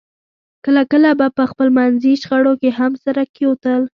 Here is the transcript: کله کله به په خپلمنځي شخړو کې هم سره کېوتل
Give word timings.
کله 0.65 0.81
کله 0.91 1.09
به 1.19 1.27
په 1.37 1.43
خپلمنځي 1.51 2.13
شخړو 2.21 2.53
کې 2.61 2.69
هم 2.79 2.91
سره 3.03 3.21
کېوتل 3.35 3.81